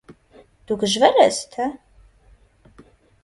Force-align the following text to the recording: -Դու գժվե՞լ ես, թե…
-Դու 0.71 0.77
գժվե՞լ 0.83 1.19
ես, 1.21 1.37
թե… 1.57 1.67